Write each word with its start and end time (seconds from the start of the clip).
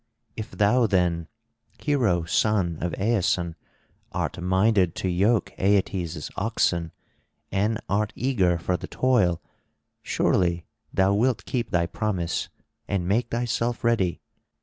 If 0.35 0.49
thou 0.49 0.87
then, 0.87 1.27
hero 1.77 2.23
son 2.23 2.79
of 2.81 2.95
Aeson, 2.99 3.53
art 4.11 4.41
minded 4.41 4.95
to 4.95 5.07
yoke 5.07 5.53
Aeetes' 5.59 6.31
oxen, 6.35 6.91
and 7.51 7.79
art 7.87 8.11
eager 8.15 8.57
for 8.57 8.77
the 8.77 8.87
toil, 8.87 9.43
surely 10.01 10.65
thou 10.91 11.13
wilt 11.13 11.45
keep 11.45 11.69
thy 11.69 11.85
promise 11.85 12.49
and 12.87 13.07
make 13.07 13.29
thyself 13.29 13.83
ready. 13.83 14.21